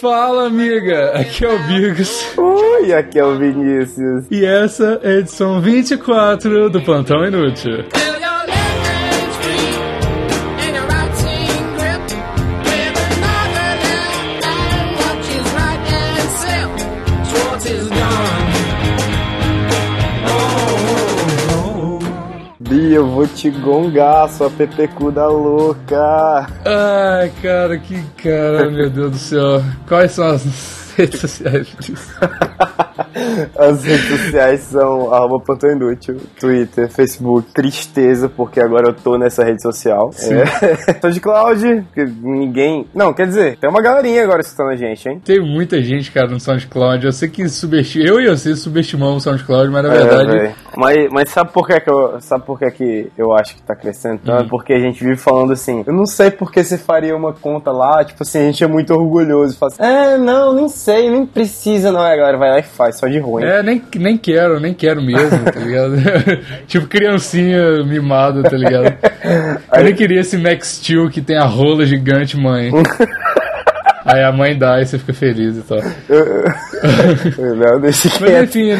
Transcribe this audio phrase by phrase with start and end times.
[0.00, 1.10] Fala, amiga!
[1.10, 2.38] Aqui é o Bigos.
[2.38, 4.26] Oi, aqui é o Vinícius.
[4.30, 7.84] E essa é a edição 24 do Plantão Inútil.
[22.68, 26.46] Bia, eu vou te gongar, sua pepecuda louca.
[26.66, 29.62] Ai, cara, que cara, meu Deus do céu.
[29.86, 32.14] Quais são as redes sociais disso?
[33.56, 37.52] As redes sociais são arroba Plantão Inútil, Twitter, Facebook.
[37.52, 40.10] Tristeza, porque agora eu tô nessa rede social.
[40.20, 40.94] É.
[40.94, 41.84] tô de Cloud,
[42.22, 42.86] ninguém...
[42.94, 45.20] Não, quer dizer, tem uma galerinha agora escutando a gente, hein?
[45.24, 47.04] Tem muita gente, cara, no SoundCloud.
[47.04, 48.04] Eu sei que subestima...
[48.04, 50.36] Eu e você subestimamos o SoundCloud, mas na verdade...
[50.36, 53.62] É, mas, mas sabe por que, que eu sabe por que, que eu acho que
[53.62, 54.44] tá crescendo tanto?
[54.44, 54.48] Hum.
[54.48, 57.70] Porque a gente vive falando assim, eu não sei por que você faria uma conta
[57.70, 59.56] lá, tipo assim, a gente é muito orgulhoso.
[59.56, 62.00] Fala assim, é, não, nem sei, nem precisa, não.
[62.00, 63.44] Aí a galera vai lá e faz, só de ruim.
[63.44, 65.94] É, nem, nem quero, nem quero mesmo, tá ligado?
[66.66, 68.94] tipo criancinha mimada, tá ligado?
[69.76, 72.70] Eu nem queria esse Max Steel que tem a rola gigante, mãe.
[74.04, 75.78] Aí a mãe dá e você fica feliz e tal.
[77.56, 78.70] não, deixa Mas enfim,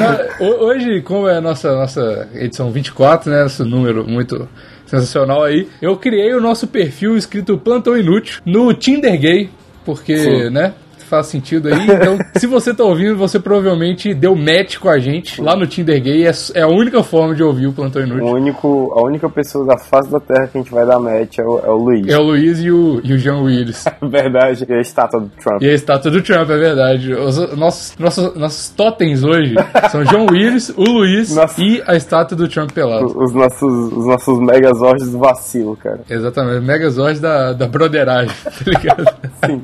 [0.41, 3.45] ho- hoje, como é a nossa, nossa edição 24, né?
[3.45, 4.49] Esse número muito
[4.87, 9.51] sensacional aí, eu criei o nosso perfil escrito Plantão Inútil no Tinder Gay,
[9.85, 10.49] porque, Sim.
[10.51, 10.73] né?
[11.09, 11.85] Faz sentido aí.
[11.85, 16.03] Então, se você tá ouvindo, você provavelmente deu match com a gente lá no Tinder
[16.03, 16.27] Gay.
[16.27, 18.27] É, é a única forma de ouvir o Plantão O Inútil.
[18.27, 21.43] único, a única pessoa da face da Terra que a gente vai dar match é
[21.43, 22.07] o, é o Luiz.
[22.09, 23.85] É o Luiz e o, e o Jean Willis.
[24.03, 25.63] Verdade, e a estátua do Trump.
[25.63, 27.15] E a estátua do Trump, é verdade.
[27.15, 29.55] Os nossos, nossos, nossos totens hoje
[29.91, 31.61] são John Willis, o Luiz Nossa.
[31.63, 33.07] e a estátua do Trump pelado.
[33.19, 36.01] Os nossos, os nossos megazords vacilo, cara.
[36.09, 39.05] Exatamente, Megazord da, da broderagem, tá ligado?
[39.47, 39.61] Sim.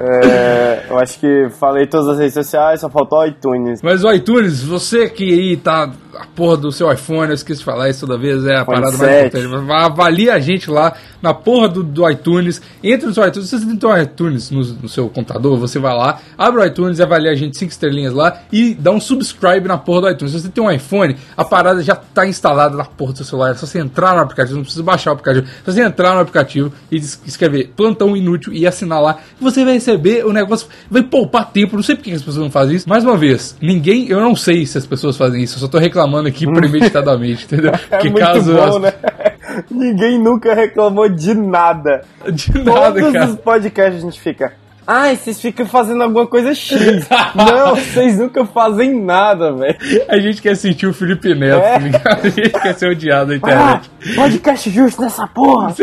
[0.00, 3.82] É, eu acho que falei todas as redes sociais, só faltou o iTunes.
[3.82, 7.64] Mas o iTunes, você que aí tá a porra do seu iPhone, eu esqueço de
[7.64, 9.26] falar isso toda vez, é a iPhone parada mais 7.
[9.38, 9.64] importante.
[9.66, 12.60] Mas Avalie a gente lá na porra do, do iTunes.
[12.82, 15.94] Entre no seu iTunes, se você tem um iTunes no, no seu computador, você vai
[15.96, 19.78] lá, abre o iTunes, avalia a gente 5 estrelinhas lá e dá um subscribe na
[19.78, 20.32] porra do iTunes.
[20.32, 23.52] Se você tem um iPhone, a parada já tá instalada na porra do seu celular.
[23.52, 25.46] É só você entrar no aplicativo, não precisa baixar o aplicativo.
[25.46, 29.18] É só você entrar no aplicativo e es- escrever plantão inútil e assinar lá.
[29.40, 31.76] Você vai receber o negócio, vai poupar tempo.
[31.76, 32.88] Não sei por que as pessoas não fazem isso.
[32.88, 35.56] Mais uma vez, ninguém, eu não sei se as pessoas fazem isso.
[35.56, 37.72] Eu só tô reclamando aqui premeditadamente, entendeu?
[37.90, 38.92] É que caso bom, as- né?
[39.70, 42.02] Ninguém nunca reclamou de nada.
[42.32, 43.26] de nada, Todos cara.
[43.30, 44.52] os podcasts a gente fica.
[44.86, 47.06] Ai, vocês ficam fazendo alguma coisa X.
[47.36, 49.76] Não, vocês nunca fazem nada, velho.
[50.08, 51.72] A gente quer sentir o Felipe Neto, É.
[51.72, 52.26] tá ligado?
[52.26, 53.90] A gente quer ser odiado na Ah, internet.
[54.16, 55.74] podcast justo nessa porra.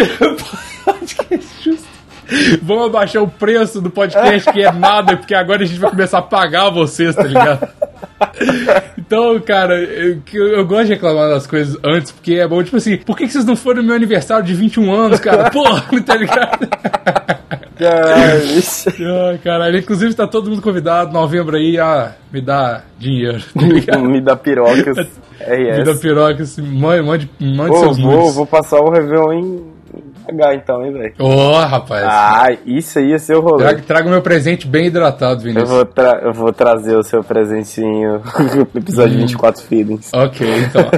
[0.84, 1.86] podcast justo.
[2.64, 6.18] Vamos abaixar o preço do podcast, que é nada, porque agora a gente vai começar
[6.18, 7.68] a pagar vocês, tá ligado?
[8.98, 12.98] Então, cara, eu, eu- gosto de reclamar das coisas antes, porque é bom, tipo assim,
[12.98, 15.50] por que, que vocês não foram no meu aniversário de 21 anos, cara?
[15.52, 16.68] Porra, tá ligado?
[17.78, 23.44] Caralho, caralho, inclusive tá todo mundo convidado, novembro aí, ah, me dá dinheiro,
[23.86, 23.98] tá?
[23.98, 24.98] Me dá pirocas.
[24.98, 25.78] RS.
[25.78, 28.36] Me dá piroca, assim, mande, mande, Ô, seus vou, nudes.
[28.36, 29.75] vou passar o Réveillon em
[30.30, 31.14] H então, hein, velho.
[31.20, 32.04] Ô, rapaz.
[32.08, 33.64] Ah, isso aí ia ser o rolê.
[33.64, 35.70] Traga, traga o meu presente bem hidratado, Eu Vinícius.
[35.70, 38.22] vou, tra- eu vou trazer o seu presentinho
[38.74, 40.12] no episódio 24 Feelings.
[40.14, 40.90] Ok, então.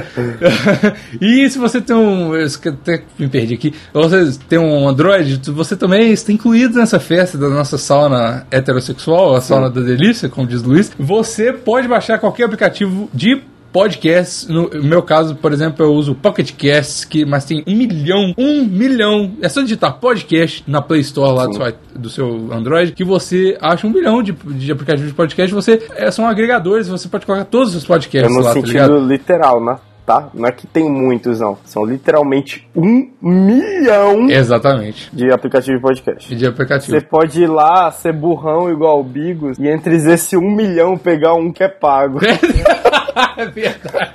[1.20, 2.34] e se você tem um.
[2.34, 3.74] Eu até me perdi aqui.
[3.92, 9.40] Você tem um Android, você também está incluído nessa festa da nossa sauna heterossexual, a
[9.40, 10.92] sauna da delícia, como diz Luiz.
[10.98, 13.42] Você pode baixar qualquer aplicativo de
[13.72, 14.48] podcasts.
[14.48, 18.64] No meu caso, por exemplo, eu uso Pocket Casts, que, mas tem um milhão, um
[18.64, 19.32] milhão.
[19.42, 23.56] É só digitar podcast na Play Store lá do seu, do seu Android, que você
[23.60, 25.54] acha um milhão de, de aplicativos de podcast.
[25.54, 28.98] Você é, são agregadores, você pode colocar todos os É podcasts no lá, tá sentido
[29.06, 29.76] literal, né?
[30.08, 30.30] Tá?
[30.32, 31.58] Não é que tem muitos, não.
[31.66, 35.14] São literalmente um milhão Exatamente.
[35.14, 36.34] de aplicativos de podcast.
[36.34, 36.98] De aplicativo.
[36.98, 41.34] Você pode ir lá, ser burrão igual o Bigos, e entre esse um milhão pegar
[41.34, 42.20] um que é pago.
[43.36, 44.12] é verdade.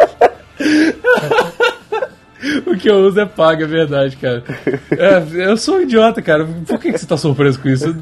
[2.65, 4.43] O que eu uso é pago, é verdade, cara.
[4.91, 6.45] É, eu sou um idiota, cara.
[6.67, 7.95] Por que, que você tá surpreso com isso?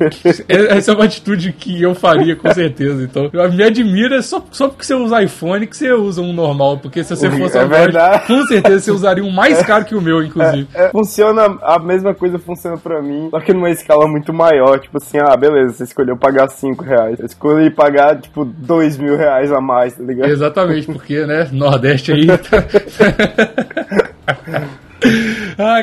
[0.48, 3.04] É- Essa é uma atitude que eu faria, com certeza.
[3.04, 6.78] Então, me admira só, só porque você usa iPhone que você usa um normal.
[6.78, 8.28] Porque se você fosse É Android, verdade.
[8.28, 10.68] com certeza você usaria um mais caro que o meu, inclusive.
[10.74, 14.80] É, funciona, a mesma coisa funciona pra mim, só que numa escala muito maior.
[14.80, 17.20] Tipo assim, ah, beleza, você escolheu pagar 5 reais.
[17.20, 20.30] Eu escolhi pagar, tipo, 2 mil reais a mais, tá ligado?
[20.30, 22.28] Exatamente, porque, né, Nordeste aí.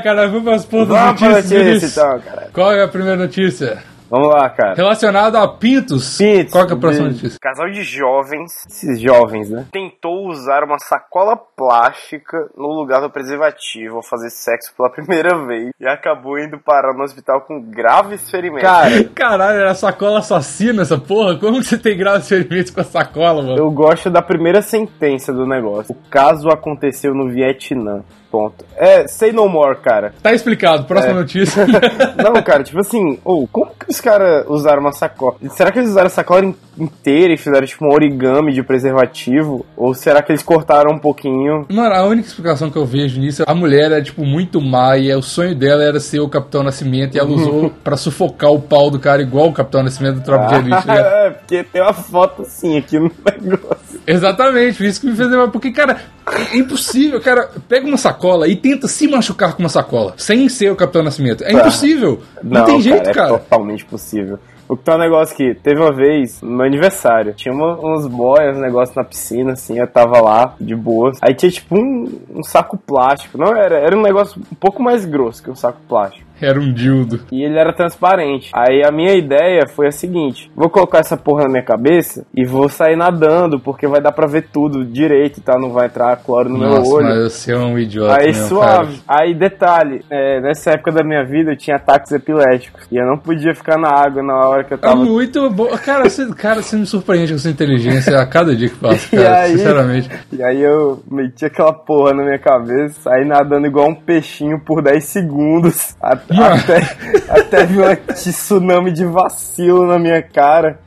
[0.01, 1.35] cara, vamos para as pontas Vamos notícias.
[1.35, 1.97] notícia, Vinícius.
[1.97, 2.51] então, cara.
[2.53, 3.83] Qual é a primeira notícia?
[4.11, 4.73] Vamos lá, cara.
[4.75, 7.39] Relacionado a pintos, Pintos, qual que é a próxima notícia?
[7.39, 9.67] Casal de jovens, esses jovens, né?
[9.71, 15.73] Tentou usar uma sacola plástica no lugar do preservativo ao fazer sexo pela primeira vez
[15.79, 18.63] e acabou indo parar no hospital com graves ferimentos.
[18.63, 21.37] Cara, Caralho, era sacola assassina essa porra?
[21.37, 23.59] Como que você tem graves ferimentos com a sacola, mano?
[23.59, 25.95] eu gosto da primeira sentença do negócio.
[25.95, 28.03] O caso aconteceu no Vietnã.
[28.31, 28.63] Ponto.
[28.77, 30.13] É, say no more, cara.
[30.23, 31.17] Tá explicado, próxima É.
[31.17, 31.67] notícia.
[32.23, 35.37] Não, cara, tipo assim, ou como que os caras usaram uma sacola?
[35.51, 39.65] Será que eles usaram a sacola in- inteira e fizeram tipo um origami de preservativo?
[39.77, 41.65] Ou será que eles cortaram um pouquinho?
[41.71, 44.99] Mano, a única explicação que eu vejo nisso é a mulher é, tipo, muito má
[44.99, 48.51] e é- o sonho dela era ser o Capitão Nascimento e ela usou pra sufocar
[48.53, 50.87] o pau do cara igual o Capitão Nascimento do Tropa de Elite.
[50.87, 54.01] tá é, porque tem uma foto assim aqui no negócio.
[54.07, 55.49] Exatamente, isso que me fez lembrar.
[55.49, 55.99] Porque, cara,
[56.53, 57.51] é impossível, cara.
[57.69, 61.45] Pega uma sacola e tenta se machucar com uma sacola, sem ser o Capitão Nascimento.
[61.45, 62.21] É impossível.
[62.43, 63.29] Não, tem jeito, É cara.
[63.31, 64.39] totalmente possível.
[64.69, 68.07] O que tá um negócio que teve uma vez, no meu aniversário, tinha uma- uns
[68.07, 71.17] boias, um negócio na piscina, assim, eu tava lá, de boas.
[71.23, 73.39] Aí tinha tipo um, um saco plástico.
[73.39, 76.28] Não era, era um negócio um pouco mais grosso que um saco plástico.
[76.41, 77.21] Era um dildo.
[77.33, 78.51] E ele era transparente.
[78.55, 82.45] Aí a minha ideia foi a seguinte: vou colocar essa porra na minha cabeça e
[82.45, 85.59] vou sair nadando, porque vai dar pra ver tudo direito, tá?
[85.59, 87.07] Não vai entrar cloro no Nossa, meu olho.
[87.07, 88.19] mas você é um idiota.
[88.21, 89.01] Aí mesmo, suave.
[89.07, 92.87] Aí detalhe, é, nessa época da minha vida eu tinha ataques epiléticos.
[92.91, 94.93] E eu não podia ficar na água na hora que eu Cara.
[94.93, 95.05] É tava.
[95.05, 95.69] muito bom.
[95.85, 99.41] Cara você, cara, você me surpreende com sua inteligência a cada dia que passa, cara.
[99.43, 99.53] aí?
[99.53, 100.11] Sinceramente.
[100.33, 104.83] E aí eu meti aquela porra na minha cabeça, saí nadando igual um peixinho por
[104.83, 105.97] 10 segundos.
[106.03, 106.81] a- Até,
[107.29, 110.79] até vir um tsunami de vacilo na minha cara.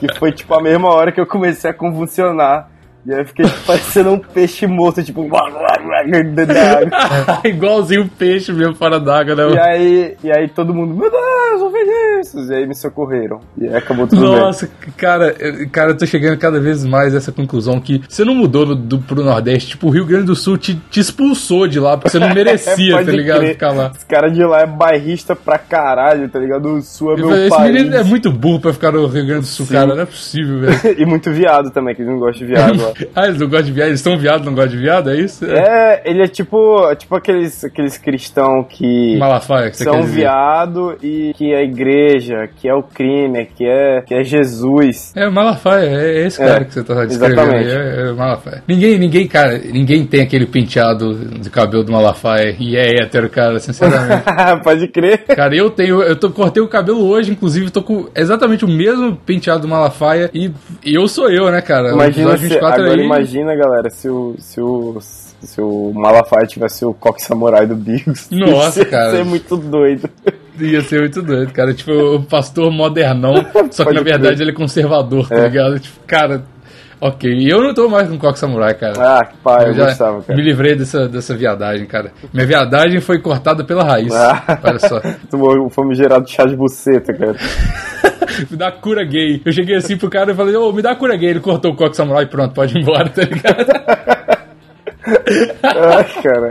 [0.00, 2.68] Que foi tipo a mesma hora que eu comecei a convulsionar.
[3.06, 7.40] E aí eu fiquei tipo, parecendo um peixe morto, tipo, dentro da água.
[7.44, 9.54] Igualzinho um peixe mesmo fora d'água, né?
[9.54, 11.70] E aí, e aí todo mundo, meu Deus, o
[12.48, 13.40] E aí me socorreram.
[13.56, 17.18] E aí acabou tudo Nossa, cara, eu- cara, eu tô chegando cada vez mais a
[17.18, 20.34] essa conclusão que você não mudou no, do, pro Nordeste, tipo, o Rio Grande do
[20.36, 23.38] Sul te, te expulsou de lá porque você não merecia, tá ligado?
[23.40, 23.52] crer.
[23.52, 23.92] Ficar lá.
[23.96, 26.74] Os caras de lá é bairrista pra caralho, tá ligado?
[26.74, 27.72] O sul é Eu meu falei, Esse país.
[27.74, 29.72] menino é muito burro pra ficar no Rio Grande do Sul, Sim.
[29.74, 29.94] cara.
[29.94, 30.78] Não é possível, velho.
[31.00, 32.92] e muito viado também, que eles não gostam de viado lá.
[33.14, 33.88] ah, eles não gostam de viado?
[33.88, 35.10] Eles são viados, não gostam de viado?
[35.10, 35.44] É isso?
[35.44, 41.52] É, ele é tipo, tipo aqueles, aqueles cristãos que Malafaia, que são viado e que
[41.52, 42.07] é igreja,
[42.60, 45.12] que é o crime, que é, que é Jesus.
[45.16, 47.70] É, Malafaia, é esse cara É, que você tá descrevendo aí, exatamente.
[47.70, 48.62] é, é Malafaia.
[48.66, 53.58] Ninguém, ninguém, cara, ninguém tem aquele penteado de cabelo do Malafaia e é hétero, cara,
[53.58, 54.24] sinceramente.
[54.64, 55.18] Pode crer.
[55.26, 59.16] Cara, eu tenho, eu tô, cortei o cabelo hoje, inclusive, tô com exatamente o mesmo
[59.16, 60.50] penteado do Malafaia e,
[60.84, 61.90] e eu sou eu, né, cara?
[61.92, 66.46] O Imagina se, 24 agora aí- imagina, galera, se o, se o, se o Malafaia
[66.46, 68.28] tivesse o coque samurai do Bigos.
[68.30, 69.10] Nossa, cara.
[69.12, 70.08] ser muito doido.
[70.60, 71.72] Ia ser muito doido, cara.
[71.74, 73.34] Tipo, o pastor modernão,
[73.70, 74.40] só que na verdade crer.
[74.42, 75.48] ele é conservador, tá É.
[75.48, 75.78] ligado?
[75.78, 76.42] Tipo, cara,
[77.00, 77.30] ok.
[77.32, 78.94] E eu não tô mais com coque samurai, cara.
[79.18, 80.36] Ah, que pai, eu, Eu já gostava, cara.
[80.36, 82.12] me livrei dessa, dessa viadagem, cara.
[82.32, 84.12] Minha viadagem foi cortada pela raiz.
[84.14, 84.58] Ah.
[84.64, 85.00] Olha só.
[85.30, 87.36] Tomou o famigerado chá de buceta, cara.
[88.50, 89.40] me dá cura gay.
[89.44, 91.30] Eu cheguei assim pro cara e falei, ô, me dá cura gay.
[91.30, 93.66] Ele cortou o coque samurai e pronto, pode ir embora, tá ligado?
[95.62, 96.48] Ai, cara.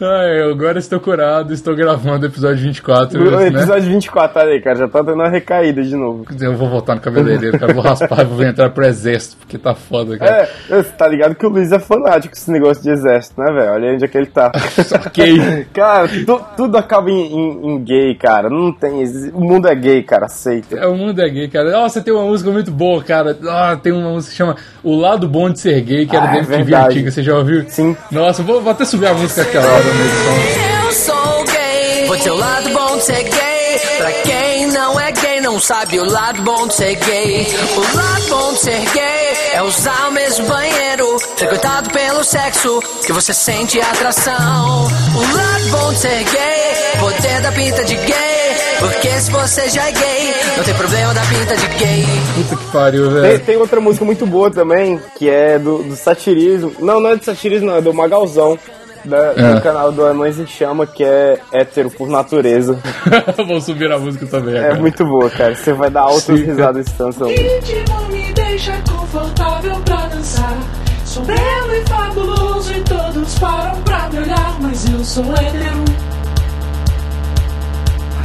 [0.00, 3.20] Ai, eu agora estou curado, estou gravando o episódio 24.
[3.20, 3.48] O né?
[3.48, 6.24] episódio 24, olha aí, cara, já tá dando uma recaída de novo.
[6.40, 7.72] Eu vou voltar no cabeleireiro, cara.
[7.72, 10.48] Vou raspar, vou entrar pro exército, porque tá foda, cara.
[10.70, 13.72] É, você tá ligado que o Luiz é fanático esse negócio de exército, né, velho?
[13.72, 14.50] Olha onde é que ele tá.
[15.06, 15.66] ok.
[15.72, 18.48] cara, tu- tudo acaba em, em- em gay, cara.
[18.48, 19.04] Não tem.
[19.32, 20.76] O mundo é gay, cara, aceita.
[20.76, 21.70] É, o mundo é gay, cara.
[21.70, 23.36] Nossa, tem uma música muito boa, cara.
[23.48, 26.32] Ah, tem uma música que chama O Lado Bom de Ser Gay, que era Ah,
[26.32, 26.86] da é verdade.
[26.94, 27.10] antiga.
[27.10, 27.64] Você já ouviu?
[27.68, 27.96] Sim.
[28.10, 30.84] Nossa, vou, vou até subir a música aquela hora na edição.
[30.84, 33.80] Eu sou gay, vou ter o lado bom de ser gay.
[33.98, 37.46] Pra quem não é gay, não sabe o lado bom de ser gay.
[37.76, 43.12] O lado bom de ser gay é usar o mesmo banheiro, frequentado pelo sexo, que
[43.12, 44.86] você sente atração.
[44.86, 48.47] O lado bom de ser gay, poder da pinta de gay.
[48.78, 52.04] Porque se você já é gay, não tem problema da pinta de gay.
[52.36, 53.40] Puta que pariu, Tem, velho.
[53.40, 56.72] tem outra música muito boa também, que é do, do satirismo.
[56.78, 58.58] Não, não é de satirismo, não, é do Magalzão.
[59.04, 59.54] da- É.
[59.54, 62.78] Do canal do Anões em Chama, que é hétero por natureza.
[63.46, 64.74] vou subir a música também É agora.
[64.80, 65.54] muito boa, cara.
[65.54, 66.46] Você vai dar altas Sim, cara.
[66.52, 67.28] risadas canção.
[67.28, 70.56] Kid não me deixa confortável pra dançar.
[71.04, 75.84] Sou belo e fabuloso e todos param pra me olhar, mas eu sou hétero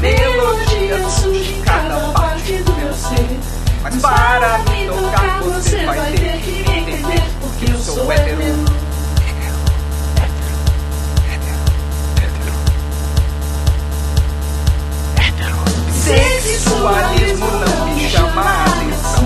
[0.04, 3.40] melodia surge cada parte do meu ser.
[3.82, 8.84] Mas para me tocar, você vai ter que me entender, porque eu sou hétero.
[16.04, 19.24] Sexualismo não me chama a atenção.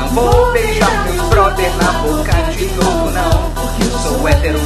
[0.00, 4.58] Não vou beijar meu brother na boca de novo, não, porque eu sou hétero.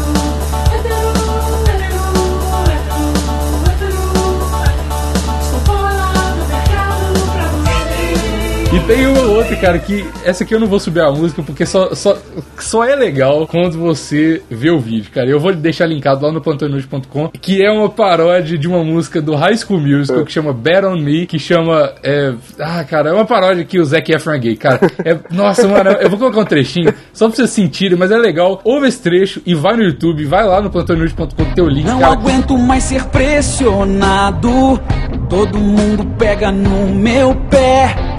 [8.86, 11.94] Tem uma outra, cara, que essa aqui eu não vou subir a música porque só,
[11.94, 12.16] só,
[12.58, 15.28] só é legal quando você vê o vídeo, cara.
[15.28, 19.34] Eu vou deixar linkado lá no pantonude.com, que é uma paródia de uma música do
[19.34, 21.92] High School Musical que chama Bet On Me, que chama.
[22.02, 24.80] É, ah, cara, é uma paródia que o Zac Efron é gay, cara.
[25.04, 28.60] É, nossa, mano, eu vou colocar um trechinho só pra vocês sentirem, mas é legal.
[28.64, 31.86] Ouve esse trecho e vai no YouTube, vai lá no pantonude.com que tem o link,
[31.86, 32.12] Não cara.
[32.12, 34.80] aguento mais ser pressionado.
[35.28, 38.11] Todo mundo pega no meu pé.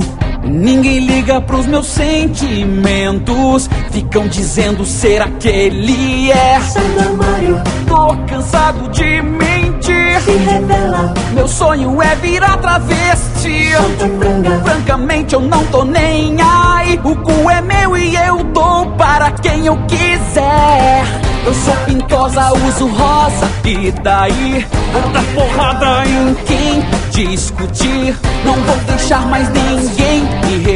[0.44, 3.70] Ninguém liga pros meus sentimentos.
[3.92, 6.60] Ficam dizendo ser aquele é.
[6.62, 10.22] Sai do armário, Tô cansado de mentir.
[10.22, 13.72] se revela, Meu sonho é virar travesti.
[13.72, 14.62] solta franga.
[14.64, 17.00] Francamente eu não tô nem aí.
[17.04, 21.04] O cu é meu e eu dou para quem eu quiser.
[21.46, 24.66] Eu sou pintosa, uso rosa, e daí?
[24.94, 26.82] Vou dar porrada em quem
[27.12, 28.16] discutir.
[28.46, 30.13] Não vou deixar mais ninguém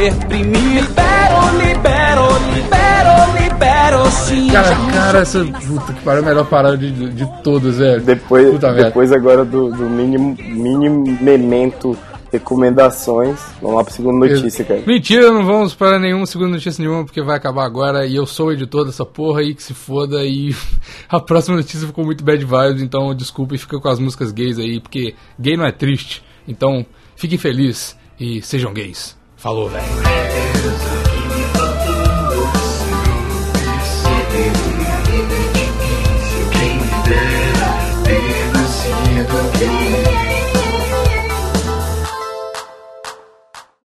[0.10, 4.50] Libero, libero, libero, libero, sim.
[4.50, 5.44] Cara, cara, essa.
[5.44, 8.02] Puta que pariu, a melhor parada de, de todas, velho.
[8.02, 8.86] Depois, Puta merda.
[8.86, 11.98] depois agora do, do mínimo, mínimo memento
[12.32, 13.38] recomendações.
[13.62, 14.82] Vamos lá pra segunda notícia, cara.
[14.86, 18.48] Mentira, não vamos para nenhuma segunda notícia nenhuma, porque vai acabar agora e eu sou
[18.48, 20.56] o editor dessa porra aí que se foda e
[21.10, 24.58] a próxima notícia ficou muito bad vibes, então desculpa e fica com as músicas gays
[24.58, 26.24] aí, porque gay não é triste.
[26.48, 26.86] Então,
[27.16, 29.17] fiquem felizes e sejam gays.
[29.38, 31.17] Falou, velho.